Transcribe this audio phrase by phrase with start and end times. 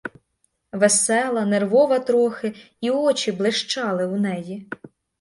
[0.71, 4.69] Весела, нервова трохи, і очі блищали у неї.